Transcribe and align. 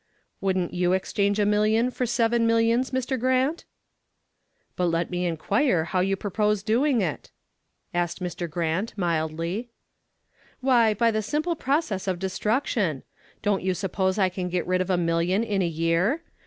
"Wouldn't 0.41 0.73
you 0.73 0.93
exchange 0.93 1.37
a 1.37 1.45
million 1.45 1.91
for 1.91 2.07
seven 2.07 2.47
millions, 2.47 2.89
Mr. 2.89 3.19
Grant?" 3.19 3.65
"But 4.75 4.85
let 4.87 5.11
me 5.11 5.27
inquire 5.27 5.83
how 5.83 5.99
you 5.99 6.15
purpose 6.15 6.63
doing 6.63 7.01
it?" 7.01 7.29
asked 7.93 8.19
Mr. 8.19 8.49
Grant, 8.49 8.97
mildly. 8.97 9.69
"Why, 10.59 10.95
by 10.95 11.11
the 11.11 11.21
simple 11.21 11.55
process 11.55 12.07
of 12.07 12.17
destruction. 12.17 13.03
Don't 13.43 13.61
you 13.61 13.75
suppose 13.75 14.17
I 14.17 14.29
can 14.29 14.49
get 14.49 14.65
rid 14.65 14.81
of 14.81 14.89
a 14.89 14.97
million 14.97 15.43
in 15.43 15.61
a 15.61 15.67
year? 15.67 16.23